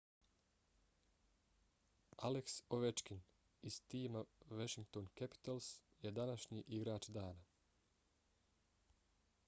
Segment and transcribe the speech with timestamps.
[2.29, 3.19] alex ovechkin
[3.71, 4.23] iz tima
[4.61, 5.67] washington capitals
[6.07, 7.45] je današnji igrač dana